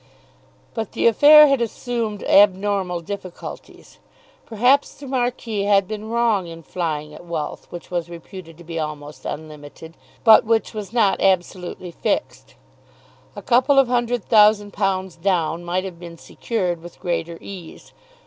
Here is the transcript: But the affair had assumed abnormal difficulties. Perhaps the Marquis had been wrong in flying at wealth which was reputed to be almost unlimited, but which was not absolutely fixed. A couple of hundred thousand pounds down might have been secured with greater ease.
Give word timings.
But 0.73 0.93
the 0.93 1.05
affair 1.05 1.47
had 1.47 1.61
assumed 1.61 2.23
abnormal 2.23 3.01
difficulties. 3.01 3.99
Perhaps 4.47 4.95
the 4.95 5.05
Marquis 5.05 5.65
had 5.65 5.87
been 5.87 6.09
wrong 6.09 6.47
in 6.47 6.63
flying 6.63 7.13
at 7.13 7.23
wealth 7.23 7.67
which 7.69 7.91
was 7.91 8.09
reputed 8.09 8.57
to 8.57 8.63
be 8.63 8.79
almost 8.79 9.25
unlimited, 9.25 9.93
but 10.23 10.43
which 10.43 10.73
was 10.73 10.91
not 10.91 11.21
absolutely 11.21 11.91
fixed. 11.91 12.55
A 13.35 13.43
couple 13.43 13.77
of 13.77 13.89
hundred 13.89 14.25
thousand 14.25 14.73
pounds 14.73 15.17
down 15.17 15.63
might 15.63 15.83
have 15.83 15.99
been 15.99 16.17
secured 16.17 16.81
with 16.81 16.99
greater 16.99 17.37
ease. 17.39 17.93